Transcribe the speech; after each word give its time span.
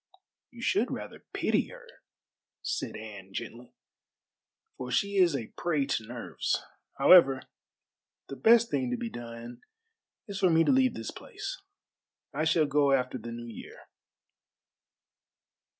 "You 0.49 0.63
should 0.63 0.89
rather 0.89 1.25
pity 1.31 1.67
her," 1.67 1.85
said 2.63 2.95
Anne 2.95 3.33
gently, 3.33 3.75
"for 4.75 4.89
she 4.89 5.17
is 5.17 5.35
a 5.35 5.53
prey 5.55 5.85
to 5.85 6.07
nerves. 6.07 6.63
However, 6.97 7.43
the 8.27 8.35
best 8.35 8.71
thing 8.71 8.89
to 8.89 8.97
be 8.97 9.11
done 9.11 9.61
is 10.27 10.39
for 10.39 10.49
me 10.49 10.63
to 10.63 10.71
leave 10.71 10.95
this 10.95 11.11
place. 11.11 11.61
I 12.33 12.45
shall 12.45 12.65
go 12.65 12.93
after 12.93 13.19
the 13.19 13.31
New 13.31 13.45
Year." 13.45 13.77